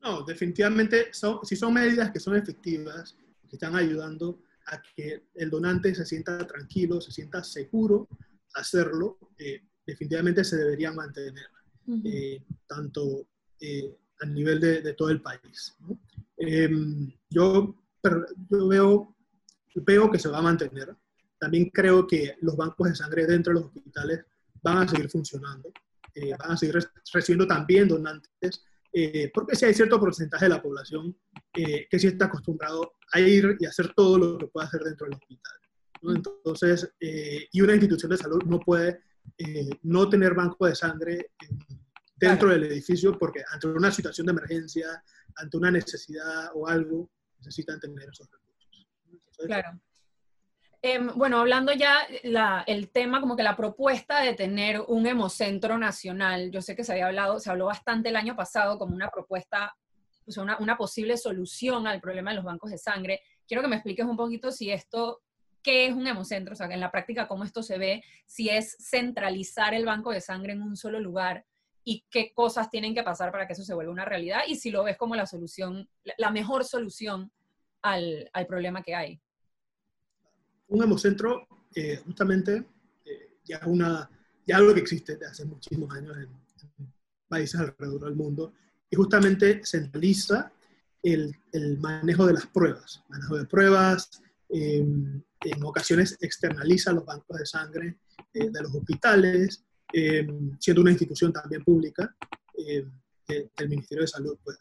No, 0.00 0.22
definitivamente, 0.22 1.12
son, 1.12 1.40
si 1.44 1.56
son 1.56 1.74
medidas 1.74 2.10
que 2.10 2.20
son 2.20 2.36
efectivas, 2.36 3.16
que 3.48 3.56
están 3.56 3.74
ayudando 3.74 4.40
a 4.66 4.80
que 4.80 5.24
el 5.34 5.50
donante 5.50 5.94
se 5.94 6.06
sienta 6.06 6.46
tranquilo, 6.46 7.00
se 7.00 7.10
sienta 7.10 7.42
seguro 7.42 8.08
hacerlo, 8.54 9.18
eh, 9.38 9.62
definitivamente 9.86 10.44
se 10.44 10.56
deberían 10.56 10.94
mantener, 10.94 11.46
eh, 12.04 12.42
tanto 12.66 13.26
eh, 13.60 13.96
a 14.20 14.26
nivel 14.26 14.60
de, 14.60 14.82
de, 14.82 14.94
todo 14.94 15.10
el 15.10 15.22
país. 15.22 15.74
Em, 16.36 17.10
yo, 17.30 17.74
yo 18.50 18.68
veo, 18.68 19.16
veo 19.74 20.10
que 20.10 20.18
se 20.18 20.28
va 20.28 20.38
a 20.38 20.42
mantener. 20.42 20.94
También 21.38 21.70
creo 21.70 22.06
que 22.06 22.36
los 22.40 22.56
bancos 22.56 22.88
de 22.88 22.96
sangre 22.96 23.26
dentro 23.26 23.52
de 23.54 23.60
los 23.60 23.68
hospitales 23.68 24.24
van 24.62 24.78
a 24.78 24.88
seguir 24.88 25.08
funcionando, 25.08 25.72
eh, 26.14 26.34
van 26.38 26.52
a 26.52 26.56
seguir 26.56 26.78
recibiendo 27.12 27.46
también 27.46 27.88
donantes, 27.88 28.64
eh, 28.92 29.30
porque 29.32 29.54
si 29.54 29.66
hay 29.66 29.74
cierto 29.74 30.00
porcentaje 30.00 30.46
de 30.46 30.48
la 30.50 30.62
población 30.62 31.16
eh, 31.54 31.86
que 31.88 31.98
sí 31.98 32.08
está 32.08 32.24
acostumbrado 32.24 32.94
a 33.12 33.20
ir 33.20 33.56
y 33.60 33.66
hacer 33.66 33.92
todo 33.94 34.18
lo 34.18 34.38
que 34.38 34.46
puede 34.46 34.66
hacer 34.66 34.82
dentro 34.82 35.06
del 35.06 35.14
hospital. 35.14 35.52
Entonces, 36.00 36.92
y 37.00 37.60
una 37.60 37.72
institución 37.74 38.12
de 38.12 38.16
salud 38.16 38.40
no 38.44 38.60
puede 38.60 39.00
no 39.82 40.08
tener 40.08 40.32
banco 40.32 40.66
de 40.66 40.76
sangre 40.76 41.32
dentro 42.14 42.50
del 42.50 42.64
edificio 42.64 43.18
porque 43.18 43.42
ante 43.50 43.66
una 43.66 43.90
situación 43.90 44.28
de 44.28 44.32
emergencia, 44.32 45.02
ante 45.34 45.56
una 45.56 45.72
necesidad 45.72 46.50
o 46.54 46.68
algo, 46.68 47.10
necesitan 47.38 47.80
tener 47.80 48.08
esos 48.08 48.28
recursos. 48.30 48.88
claro. 49.44 49.80
Em, 50.80 51.08
bueno, 51.16 51.40
hablando 51.40 51.72
ya 51.72 52.06
la, 52.22 52.62
el 52.66 52.90
tema, 52.90 53.20
como 53.20 53.36
que 53.36 53.42
la 53.42 53.56
propuesta 53.56 54.20
de 54.20 54.34
tener 54.34 54.80
un 54.86 55.06
hemocentro 55.08 55.76
nacional, 55.76 56.52
yo 56.52 56.62
sé 56.62 56.76
que 56.76 56.84
se 56.84 56.92
había 56.92 57.06
hablado, 57.06 57.40
se 57.40 57.50
habló 57.50 57.66
bastante 57.66 58.10
el 58.10 58.16
año 58.16 58.36
pasado 58.36 58.78
como 58.78 58.94
una 58.94 59.10
propuesta, 59.10 59.76
sea, 60.26 60.42
una, 60.44 60.56
una, 60.58 60.76
posible 60.76 61.16
solución 61.16 61.88
al 61.88 62.00
problema 62.00 62.30
de 62.30 62.36
los 62.36 62.44
bancos 62.44 62.70
de 62.70 62.78
sangre. 62.78 63.22
Quiero 63.46 63.62
que 63.62 63.68
me 63.68 63.76
expliques 63.76 64.06
un 64.06 64.16
poquito 64.16 64.52
si 64.52 64.70
esto, 64.70 65.20
qué 65.64 65.86
es 65.86 65.94
un 65.94 66.06
hemocentro, 66.06 66.52
o 66.52 66.56
sea, 66.56 66.68
en 66.68 66.80
la 66.80 66.92
práctica 66.92 67.26
cómo 67.26 67.42
esto 67.42 67.62
se 67.64 67.76
ve, 67.76 68.04
si 68.26 68.48
es 68.48 68.76
centralizar 68.78 69.74
el 69.74 69.84
banco 69.84 70.12
de 70.12 70.20
sangre 70.20 70.52
en 70.52 70.62
un 70.62 70.76
solo 70.76 71.00
lugar 71.00 71.44
y 71.82 72.04
qué 72.08 72.32
cosas 72.32 72.70
tienen 72.70 72.94
que 72.94 73.02
pasar 73.02 73.32
para 73.32 73.48
que 73.48 73.54
eso 73.54 73.64
se 73.64 73.74
vuelva 73.74 73.92
una 73.92 74.04
realidad 74.04 74.42
y 74.46 74.54
si 74.54 74.70
lo 74.70 74.84
ves 74.84 74.96
como 74.96 75.16
la 75.16 75.26
solución, 75.26 75.88
la 76.18 76.30
mejor 76.30 76.64
solución 76.64 77.32
al, 77.82 78.30
al 78.32 78.46
problema 78.46 78.82
que 78.82 78.94
hay 78.94 79.20
un 80.68 80.82
hemocentro 80.82 81.46
eh, 81.74 82.00
justamente 82.04 82.64
eh, 83.04 83.38
ya 83.44 83.60
una, 83.66 84.08
ya 84.46 84.56
algo 84.56 84.74
que 84.74 84.80
existe 84.80 85.12
desde 85.12 85.26
hace 85.26 85.44
muchísimos 85.44 85.94
años 85.94 86.16
en, 86.16 86.28
países 87.28 87.60
alrededor 87.60 88.04
del 88.04 88.14
mundo 88.14 88.54
y 88.88 88.96
justamente 88.96 89.60
centraliza 89.62 90.50
el, 91.02 91.36
manejo 91.78 92.26
de 92.26 92.32
las 92.32 92.46
pruebas, 92.46 93.02
manejo 93.10 93.36
de 93.36 93.44
pruebas, 93.44 94.22
eh, 94.48 94.78
en 94.78 95.62
ocasiones 95.62 96.16
externaliza 96.20 96.94
los 96.94 97.04
bancos 97.04 97.38
de 97.38 97.44
sangre 97.44 97.98
de 98.32 98.62
los 98.62 98.74
hospitales, 98.74 99.62
siendo 100.58 100.80
una 100.80 100.90
institución 100.90 101.32
también 101.32 101.62
pública 101.64 102.14
del 102.56 103.68
Ministerio 103.68 104.02
de 104.02 104.08
Salud, 104.08 104.38
pues 104.42 104.58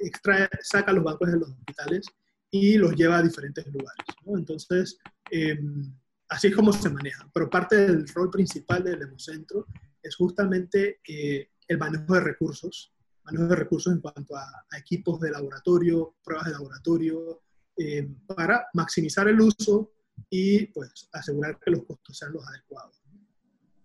extrae, 0.00 0.48
saca 0.62 0.92
los 0.92 1.04
bancos 1.04 1.30
de 1.30 1.38
los 1.38 1.50
hospitales 1.50 2.06
y 2.50 2.78
los 2.78 2.94
lleva 2.94 3.18
a 3.18 3.22
diferentes 3.22 3.66
lugares. 3.66 4.06
¿no? 4.24 4.38
Entonces, 4.38 4.98
Em, 5.30 5.92
así 6.28 6.48
es 6.48 6.56
como 6.56 6.72
se 6.72 6.90
maneja. 6.90 7.28
Pero 7.32 7.50
parte 7.50 7.76
del 7.76 8.08
rol 8.08 8.30
principal 8.30 8.84
del 8.84 9.02
Hemocentro 9.02 9.66
es 10.02 10.16
justamente 10.16 11.00
eh, 11.06 11.50
el 11.66 11.78
manejo 11.78 12.14
de 12.14 12.20
recursos, 12.20 12.92
manejo 13.24 13.46
de 13.46 13.56
recursos 13.56 13.92
en 13.92 14.00
cuanto 14.00 14.36
a, 14.36 14.64
equipos 14.78 15.20
de 15.20 15.30
laboratorio, 15.30 16.16
pruebas 16.22 16.46
de 16.46 16.52
laboratorio, 16.52 17.42
em, 17.76 18.14
para 18.26 18.66
maximizar 18.74 19.28
el 19.28 19.40
uso 19.40 19.92
y 20.30 20.66
pues 20.66 21.08
asegurar 21.12 21.58
que 21.60 21.70
los 21.70 21.84
costos 21.84 22.16
sean 22.16 22.32
los 22.32 22.46
adecuados. 22.46 23.02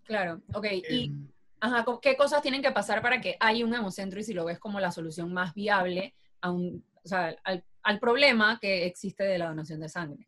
Claro, 0.04 0.42
ok. 0.52 0.66
¿Y 0.90 1.06
em, 1.06 1.28
ajá, 1.60 1.84
qué 2.02 2.16
cosas 2.16 2.42
tienen 2.42 2.62
que 2.62 2.72
pasar 2.72 3.02
para 3.02 3.20
que 3.20 3.36
haya 3.40 3.64
un 3.64 3.74
hemocentro 3.74 4.20
y 4.20 4.24
si 4.24 4.34
lo 4.34 4.44
ves 4.44 4.58
como 4.58 4.80
la 4.80 4.90
solución 4.90 5.32
más 5.32 5.54
viable 5.54 6.14
a 6.40 6.50
un, 6.50 6.84
o 7.04 7.08
sea, 7.08 7.36
al, 7.44 7.64
al 7.82 8.00
problema 8.00 8.58
que 8.60 8.86
existe 8.86 9.24
de 9.24 9.38
la 9.38 9.48
donación 9.48 9.80
de 9.80 9.88
sangre? 9.88 10.26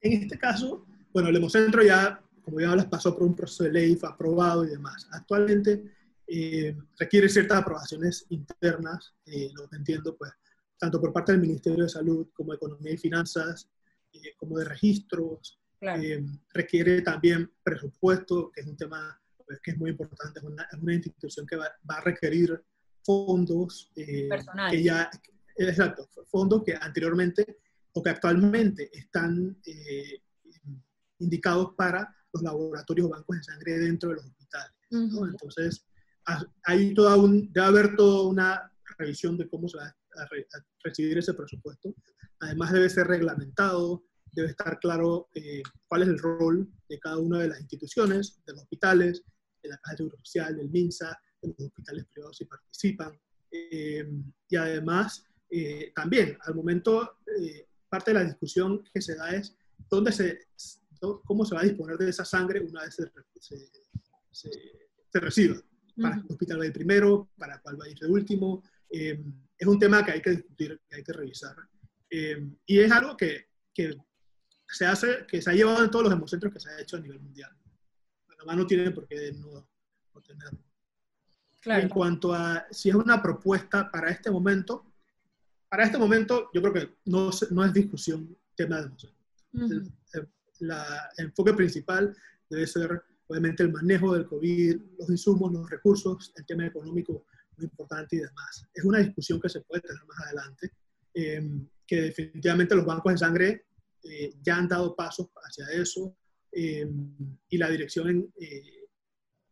En 0.00 0.22
este 0.22 0.38
caso, 0.38 0.86
bueno, 1.12 1.30
el 1.30 1.36
Hemocentro 1.36 1.82
ya, 1.82 2.20
como 2.42 2.60
ya 2.60 2.70
hablas, 2.70 2.86
pasó 2.86 3.14
por 3.14 3.26
un 3.26 3.34
proceso 3.34 3.64
de 3.64 3.72
ley, 3.72 3.96
fue 3.96 4.08
aprobado 4.08 4.64
y 4.64 4.68
demás. 4.68 5.08
Actualmente 5.10 5.82
eh, 6.26 6.76
requiere 6.98 7.28
ciertas 7.28 7.58
aprobaciones 7.58 8.26
internas, 8.28 9.14
eh, 9.24 9.50
lo 9.54 9.68
que 9.68 9.76
entiendo, 9.76 10.16
pues, 10.16 10.32
tanto 10.78 11.00
por 11.00 11.12
parte 11.12 11.32
del 11.32 11.40
Ministerio 11.40 11.84
de 11.84 11.88
Salud 11.88 12.28
como 12.34 12.52
de 12.52 12.56
Economía 12.56 12.92
y 12.92 12.98
Finanzas, 12.98 13.70
eh, 14.12 14.34
como 14.36 14.58
de 14.58 14.66
registros. 14.66 15.58
requiere 16.52 17.02
también 17.02 17.50
presupuesto, 17.62 18.50
que 18.50 18.62
es 18.62 18.66
un 18.66 18.76
tema 18.76 19.20
pues, 19.46 19.60
que 19.62 19.70
es 19.70 19.78
muy 19.78 19.90
importante, 19.90 20.40
es 20.40 20.44
una, 20.44 20.66
una 20.80 20.94
institución 20.94 21.46
que 21.46 21.56
va, 21.56 21.70
va, 21.88 21.98
a 21.98 22.00
requerir 22.00 22.60
fondos 23.04 23.92
que 23.94 24.82
ya, 24.82 25.08
exacto, 25.56 26.08
fondos 26.26 26.62
que 26.64 26.74
anteriormente 26.74 27.58
o 27.92 28.02
que 28.02 28.10
actualmente 28.10 28.90
están 28.92 29.56
eh, 29.64 30.20
indicados 31.18 31.74
para 31.76 32.14
los 32.32 32.42
laboratorios 32.42 33.08
bancos 33.08 33.36
de 33.36 33.42
sangre 33.44 33.78
dentro 33.78 34.10
de 34.10 34.16
los 34.16 34.26
hospitales. 34.26 34.72
Entonces, 34.90 35.86
hay 36.64 36.94
toda 36.94 37.16
un, 37.16 37.52
debe 37.52 37.66
haber 37.66 37.96
toda 37.96 38.28
una 38.28 38.72
revisión 38.98 39.36
de 39.36 39.48
cómo 39.48 39.68
se 39.68 39.78
va 39.78 39.86
a, 39.86 40.28
recibir 40.82 41.18
ese 41.18 41.34
presupuesto. 41.34 41.94
Además, 42.40 42.72
debe 42.72 42.88
ser 42.88 43.06
reglamentado, 43.06 44.04
debe 44.32 44.48
estar 44.48 44.78
claro 44.78 45.28
eh, 45.34 45.62
cuál 45.88 46.02
es 46.02 46.08
el 46.08 46.18
rol 46.18 46.70
de 46.88 46.98
cada 46.98 47.18
una 47.18 47.40
de 47.40 47.48
las 47.48 47.60
instituciones, 47.60 48.40
de 48.46 48.52
los 48.52 48.62
hospitales, 48.62 49.22
de 49.62 49.70
la 49.70 49.76
Caja 49.78 49.92
de 49.92 49.96
Seguro 49.96 50.16
Social, 50.18 50.56
del 50.56 50.70
MINSA, 50.70 51.18
de 51.42 51.48
los 51.48 51.60
hospitales 51.60 52.06
privados 52.12 52.36
si 52.36 52.44
participan. 52.44 53.18
Eh, 53.50 54.06
y 54.48 54.56
además, 54.56 55.24
también, 55.94 56.36
al 56.42 56.54
momento, 56.54 57.18
parte 57.88 58.10
de 58.10 58.14
la 58.14 58.24
discusión 58.24 58.82
que 58.92 59.00
se 59.00 59.14
da 59.14 59.30
es 59.30 59.56
dónde 59.88 60.12
se, 60.12 60.48
cómo 61.24 61.44
se 61.44 61.54
va 61.54 61.60
a 61.60 61.64
disponer 61.64 61.96
de 61.96 62.10
esa 62.10 62.24
sangre 62.24 62.60
una 62.60 62.82
vez 62.82 62.96
se, 63.40 63.70
se, 64.30 65.20
reciba. 65.20 65.56
Para 66.00 66.16
qué 66.20 66.32
hospital 66.32 66.60
va 66.60 66.64
a 66.64 66.66
ir 66.66 66.72
primero, 66.72 67.30
para 67.38 67.58
cuál 67.60 67.80
va 67.80 67.86
a 67.86 67.88
ir 67.88 67.98
de 67.98 68.06
último. 68.06 68.62
Eh, 68.90 69.18
es 69.56 69.66
un 69.66 69.78
tema 69.78 70.04
que 70.04 70.12
hay 70.12 70.20
que 70.20 70.30
discutir, 70.30 70.80
que 70.88 70.96
hay 70.96 71.02
que 71.02 71.12
revisar. 71.12 71.56
Eh, 72.10 72.50
y 72.66 72.78
es 72.80 72.92
algo 72.92 73.16
que, 73.16 73.48
que, 73.72 73.96
se 74.68 74.84
hace, 74.84 75.26
que 75.26 75.40
se 75.40 75.50
ha 75.50 75.54
llevado 75.54 75.82
en 75.82 75.90
todos 75.90 76.04
los 76.04 76.12
hemocentros 76.12 76.52
que 76.52 76.60
se 76.60 76.68
ha 76.68 76.80
hecho 76.80 76.96
a 76.96 77.00
nivel 77.00 77.20
mundial. 77.20 77.50
Panamá 78.26 78.56
no 78.56 78.66
tiene 78.66 78.90
por 78.90 79.06
qué 79.06 79.32
no, 79.32 79.66
no 80.14 80.20
tenerlo. 80.20 80.62
Claro. 81.60 81.82
En 81.82 81.88
cuanto 81.88 82.34
a 82.34 82.66
si 82.70 82.90
es 82.90 82.94
una 82.94 83.22
propuesta 83.22 83.90
para 83.90 84.10
este 84.10 84.30
momento, 84.30 84.84
para 85.68 85.84
este 85.84 85.98
momento 85.98 86.50
yo 86.52 86.62
creo 86.62 86.72
que 86.72 86.94
no, 87.06 87.30
no 87.50 87.64
es 87.64 87.72
discusión 87.72 88.36
tema 88.54 88.80
de 88.80 88.88
museo. 88.88 89.10
el, 89.52 90.72
enfoque 91.18 91.52
principal 91.52 92.16
debe 92.48 92.66
ser 92.66 93.02
obviamente 93.26 93.62
el 93.62 93.72
manejo 93.72 94.14
del 94.14 94.26
COVID, 94.26 94.80
los 94.98 95.10
insumos, 95.10 95.52
los 95.52 95.68
recursos, 95.68 96.32
el 96.36 96.46
tema 96.46 96.66
económico 96.66 97.26
muy 97.56 97.64
importante 97.64 98.16
y 98.16 98.20
demás. 98.20 98.66
Es 98.72 98.84
una 98.84 98.98
discusión 98.98 99.40
que 99.40 99.48
se 99.48 99.60
puede 99.62 99.82
tener 99.82 100.02
más 100.06 100.18
adelante, 100.26 100.70
eh, 101.14 101.42
que 101.86 102.00
definitivamente 102.02 102.74
los 102.74 102.86
bancos 102.86 103.12
de 103.12 103.18
sangre 103.18 103.66
eh, 104.02 104.34
ya 104.42 104.56
han 104.56 104.68
dado 104.68 104.94
pasos 104.94 105.28
hacia 105.34 105.66
eso 105.70 106.16
eh, 106.52 106.88
y 107.48 107.58
la 107.58 107.68
dirección 107.68 108.32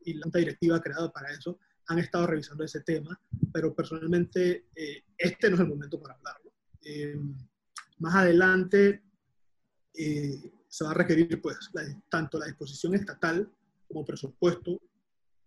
y 0.06 0.14
la 0.14 0.30
directiva 0.32 0.80
creada 0.80 1.10
para 1.10 1.32
eso 1.32 1.58
han 1.88 1.98
estado 1.98 2.26
revisando 2.26 2.64
ese 2.64 2.80
tema, 2.80 3.18
pero 3.52 3.74
personalmente 3.74 4.66
este 5.16 5.48
no 5.48 5.56
es 5.56 5.60
el 5.60 5.68
momento 5.68 6.00
para 6.00 6.14
hablarlo. 6.14 6.52
más 7.98 8.14
adelante 8.14 9.02
se 9.92 10.84
va 10.84 10.90
a 10.90 10.94
requerir 10.94 11.40
pues 11.40 11.70
tanto 12.08 12.38
la 12.38 12.46
disposición 12.46 12.94
estatal 12.94 13.50
como 13.86 14.04
presupuesto 14.04 14.80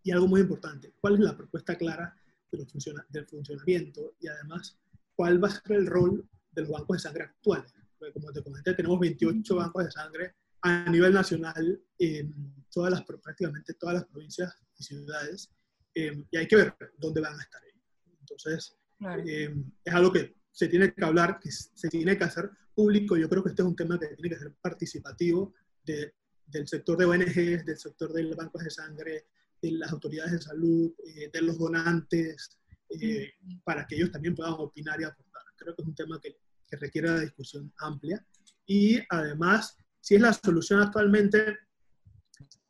y 0.04 0.12
algo 0.12 0.28
muy 0.28 0.42
importante, 0.42 0.94
¿cuál 1.02 1.16
es 1.16 1.20
la 1.20 1.36
propuesta 1.36 1.76
clara 1.76 2.16
de 2.50 2.66
funciona, 2.66 3.06
del 3.10 3.28
funcionamiento 3.28 4.16
y 4.22 4.28
además 4.30 4.80
cuál 5.16 5.44
va 5.44 5.50
a 5.50 5.52
ser 5.52 5.74
el 5.74 5.86
rol 5.86 6.26
de 6.52 6.62
los 6.62 6.72
bancos 6.72 6.98
de 6.98 7.02
sangre 7.02 7.24
actuales? 7.24 7.74
Porque 8.00 8.14
como 8.14 8.32
te 8.32 8.42
comenté, 8.42 8.74
tenemos 8.74 9.00
28 9.00 9.56
bancos 9.56 9.84
de 9.84 9.92
sangre 9.92 10.36
a 10.62 10.90
nivel 10.90 11.14
nacional 11.14 11.82
en 12.00 12.64
todas 12.72 12.92
las, 12.92 13.04
prácticamente 13.04 13.74
todas 13.74 13.96
las 13.96 14.06
provincias 14.06 14.56
y 14.78 14.84
ciudades 14.84 15.50
eh, 15.98 16.24
y 16.32 16.38
hay 16.38 16.48
que 16.48 16.56
ver 16.56 16.76
dónde 16.98 17.22
van 17.22 17.40
a 17.40 17.42
estar 17.42 17.62
ahí. 17.64 17.72
Entonces, 18.20 18.78
eh, 19.26 19.56
es 19.84 19.94
algo 19.94 20.12
que 20.12 20.36
se 20.52 20.68
tiene 20.68 20.94
que 20.94 21.06
hablar, 21.06 21.40
que 21.40 21.52
se 21.52 21.90
tiene 21.90 22.18
que 22.18 22.24
hacer 22.24 22.50
público. 22.74 23.18
Yo 23.18 23.30
creo 23.30 23.44
que 23.44 23.50
este 23.50 23.62
es 23.62 23.68
un 23.68 23.76
tema 23.76 24.00
que 24.00 24.08
tiene 24.08 24.30
que 24.30 24.42
ser 24.42 24.54
participativo 24.62 25.54
de, 25.84 26.14
del 26.46 26.68
sector 26.68 26.98
de 26.98 27.06
ONGs, 27.06 27.66
del 27.66 27.78
sector 27.78 28.14
de 28.14 28.24
los 28.24 28.36
bancos 28.36 28.64
de 28.64 28.70
sangre, 28.70 29.28
de 29.62 29.72
las 29.72 29.92
autoridades 29.92 30.34
de 30.34 30.42
salud, 30.42 30.94
eh, 31.06 31.30
de 31.32 31.42
los 31.42 31.58
donantes, 31.58 32.58
eh, 32.90 33.34
para 33.64 33.86
que 33.86 33.96
ellos 33.96 34.12
también 34.12 34.36
puedan 34.36 34.54
opinar 34.54 35.00
y 35.02 35.04
aportar. 35.04 35.42
Creo 35.56 35.76
que 35.76 35.82
es 35.82 35.88
un 35.88 35.96
tema 35.96 36.20
que, 36.22 36.38
que 36.68 36.78
requiere 36.78 37.10
una 37.10 37.22
discusión 37.22 37.74
amplia. 37.80 38.26
Y 38.66 39.00
además, 39.10 39.78
si 40.00 40.16
es 40.16 40.22
la 40.22 40.34
solución 40.34 40.82
actualmente, 40.82 41.58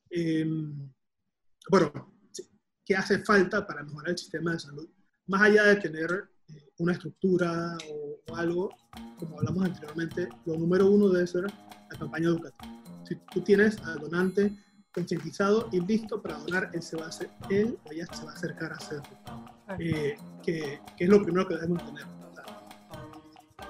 em, 0.10 0.92
bueno, 1.70 2.17
¿qué 2.88 2.96
hace 2.96 3.20
falta 3.20 3.68
para 3.68 3.84
mejorar 3.84 4.12
el 4.12 4.18
sistema 4.18 4.54
de 4.54 4.60
salud? 4.60 4.88
Más 5.28 5.42
allá 5.42 5.64
de 5.66 5.76
tener 5.76 6.30
eh, 6.48 6.70
una 6.78 6.94
estructura 6.94 7.78
o, 7.90 8.22
o, 8.32 8.36
algo, 8.36 8.70
como 9.20 9.40
hablamos 9.40 9.66
anteriormente, 9.66 10.30
lo 10.46 10.58
número 10.58 10.90
uno 10.90 11.10
debe 11.10 11.28
ser 11.28 11.44
la 11.44 12.00
campaña 12.00 12.30
educativa. 12.30 12.82
Si 13.04 13.16
tú 13.34 13.42
tienes 13.42 13.78
al 13.84 14.00
donante 14.00 14.56
concientizado 14.94 15.68
y 15.72 15.82
listo 15.82 16.22
para 16.22 16.40
donar, 16.40 16.72
él, 16.74 16.82
se 16.82 16.96
va 16.96 17.06
a 17.06 17.10
hacer, 17.10 17.30
él 17.50 17.78
o 17.86 17.92
ella 17.92 18.08
se 18.14 18.24
va 18.24 18.32
a 18.32 18.36
acercar 18.36 18.72
a 18.72 18.76
hacerlo. 18.76 19.04
Eh, 19.80 20.16
que, 20.42 20.80
que, 20.96 21.04
es 21.04 21.10
lo 21.10 21.22
primero 21.22 21.46
que 21.46 21.56
debemos 21.56 21.86
tener. 21.86 22.06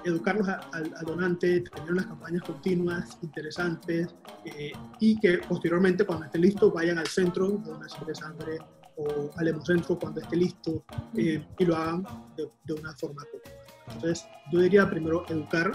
educarlos 0.04 0.48
al 0.48 0.90
donante, 1.04 1.60
tener 1.60 1.92
unas 1.92 2.06
campañas 2.06 2.42
continuas, 2.42 3.18
interesantes, 3.20 4.14
eh, 4.44 4.72
y 5.00 5.18
que 5.18 5.38
posteriormente, 5.38 6.06
cuando 6.06 6.26
esté 6.26 6.38
listo, 6.38 6.70
vayan 6.70 6.98
al 6.98 7.08
centro 7.08 7.50
de 7.50 7.70
donación 7.72 8.06
de 8.06 8.14
sangre 8.14 8.58
o 8.98 9.30
al 9.36 9.48
hemocentro 9.48 9.98
cuando 9.98 10.20
esté 10.20 10.36
listo 10.36 10.84
eh, 11.16 11.44
y 11.58 11.64
lo 11.64 11.76
hagan 11.76 12.04
de, 12.36 12.50
de 12.64 12.72
una 12.74 12.92
forma 12.94 13.22
continua. 13.30 13.64
Entonces, 13.94 14.26
yo 14.52 14.60
diría 14.60 14.88
primero 14.88 15.24
educar 15.28 15.72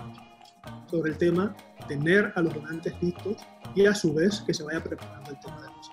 sobre 0.90 1.12
el 1.12 1.18
tema, 1.18 1.56
tener 1.88 2.32
a 2.36 2.42
los 2.42 2.54
donantes 2.54 2.94
listos 3.02 3.38
y 3.76 3.86
a 3.86 3.96
su 3.96 4.14
vez 4.14 4.42
que 4.42 4.54
se 4.54 4.64
vaya 4.64 4.84
preparando 4.84 5.32
el 5.32 5.40
tema 5.40 5.62
de 5.62 5.68
los 5.68 5.92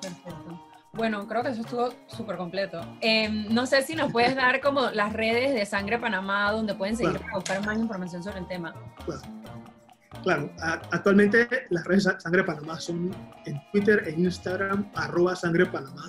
Perfecto. 0.00 0.68
Bueno, 0.94 1.26
creo 1.26 1.42
que 1.42 1.50
eso 1.50 1.62
estuvo 1.62 1.88
súper 2.06 2.36
completo. 2.36 2.80
Eh, 3.00 3.28
no 3.28 3.66
sé 3.66 3.82
si 3.82 3.94
nos 3.94 4.12
puedes 4.12 4.34
dar 4.34 4.60
como 4.60 4.90
las 4.90 5.12
redes 5.12 5.54
de 5.54 5.64
Sangre 5.64 5.98
Panamá 5.98 6.52
donde 6.52 6.74
pueden 6.74 6.96
seguir 6.96 7.12
claro. 7.12 7.24
para 7.24 7.36
buscar 7.36 7.66
más 7.66 7.78
información 7.78 8.22
sobre 8.22 8.40
el 8.40 8.46
tema. 8.46 8.74
Claro. 9.04 9.22
Claro, 10.22 10.52
actualmente 10.90 11.48
las 11.70 11.84
redes 11.84 12.06
Sangre 12.18 12.44
Panamá 12.44 12.78
son 12.78 13.10
en 13.44 13.60
Twitter 13.72 14.04
e 14.06 14.12
Instagram, 14.12 14.88
arroba 14.94 15.34
Sangre 15.34 15.66
Panamá. 15.66 16.04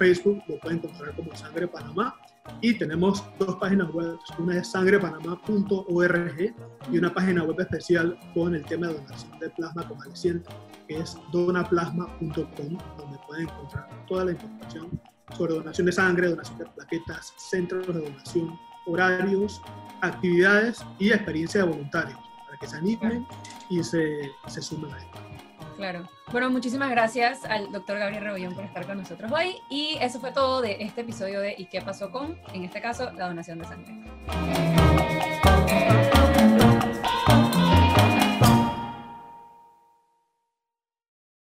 Facebook 0.00 0.42
lo 0.48 0.58
pueden 0.60 0.78
encontrar 0.78 1.14
como 1.14 1.36
Sangre 1.36 1.68
Panamá 1.68 2.16
y 2.62 2.72
tenemos 2.72 3.22
dos 3.38 3.56
páginas 3.56 3.92
web, 3.92 4.18
una 4.38 4.58
es 4.58 4.70
sangrepanamá.org 4.70 6.54
y 6.90 6.98
una 6.98 7.12
página 7.12 7.44
web 7.44 7.60
especial 7.60 8.18
con 8.32 8.54
el 8.54 8.64
tema 8.64 8.86
de 8.86 8.94
donación 8.94 9.38
de 9.38 9.50
plasma 9.50 9.86
convaleciente, 9.86 10.48
que 10.88 11.00
es 11.00 11.18
donaplasma.com, 11.32 12.78
donde 12.96 13.18
pueden 13.26 13.42
encontrar 13.46 13.90
toda 14.08 14.24
la 14.24 14.30
información 14.32 14.98
sobre 15.36 15.52
donación 15.52 15.84
de 15.84 15.92
sangre, 15.92 16.28
donación 16.28 16.58
de 16.58 16.64
plaquetas, 16.64 17.34
centros 17.50 17.86
de 17.88 18.00
donación, 18.00 18.58
horarios, 18.86 19.60
actividades 20.00 20.82
y 20.98 21.10
experiencia 21.10 21.62
de 21.62 21.68
voluntarios, 21.68 22.18
para 22.46 22.58
que 22.58 22.66
se 22.66 22.76
animen 22.76 23.26
y 23.68 23.84
se, 23.84 24.30
se 24.48 24.62
sumen 24.62 24.94
a 24.94 24.98
esto. 24.98 25.29
Claro. 25.80 26.06
Bueno, 26.30 26.50
muchísimas 26.50 26.90
gracias 26.90 27.46
al 27.46 27.72
doctor 27.72 27.98
Gabriel 27.98 28.22
Rebollón 28.22 28.54
por 28.54 28.64
estar 28.64 28.86
con 28.86 28.98
nosotros 28.98 29.32
hoy. 29.32 29.56
Y 29.70 29.96
eso 29.98 30.20
fue 30.20 30.30
todo 30.30 30.60
de 30.60 30.76
este 30.80 31.00
episodio 31.00 31.40
de 31.40 31.54
¿Y 31.56 31.64
qué 31.70 31.80
pasó 31.80 32.10
con? 32.10 32.38
En 32.52 32.64
este 32.64 32.82
caso, 32.82 33.10
la 33.12 33.28
donación 33.28 33.60
de 33.60 33.64
sangre. 33.64 33.94